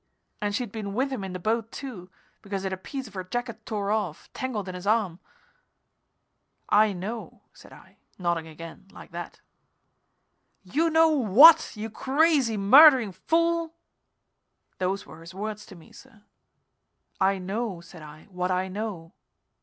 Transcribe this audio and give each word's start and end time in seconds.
_And 0.41 0.55
she'd 0.55 0.71
been 0.71 0.95
with 0.95 1.11
him 1.11 1.23
in 1.23 1.33
the 1.33 1.37
boat, 1.37 1.71
too, 1.71 2.09
because 2.41 2.63
he 2.63 2.65
had 2.65 2.73
a 2.73 2.77
piece 2.77 3.07
of 3.07 3.13
her 3.13 3.23
jacket 3.23 3.63
tore 3.67 3.91
off, 3.91 4.33
tangled 4.33 4.67
in 4.67 4.73
his 4.73 4.87
arm." 4.87 5.19
"I 6.69 6.91
know," 6.91 7.43
said 7.53 7.71
I, 7.71 7.97
nodding 8.17 8.47
again, 8.47 8.87
like 8.91 9.11
that. 9.11 9.41
"You 10.63 10.89
know 10.89 11.09
what, 11.09 11.73
you 11.77 11.91
crazy, 11.91 12.57
murdering 12.57 13.11
fool?" 13.11 13.75
Those 14.79 15.05
were 15.05 15.21
his 15.21 15.35
words 15.35 15.67
to 15.67 15.75
me, 15.75 15.91
sir. 15.91 16.23
"I 17.19 17.37
know," 17.37 17.79
said 17.79 18.01
I, 18.01 18.23
"what 18.31 18.49
I 18.49 18.69
know." 18.69 19.13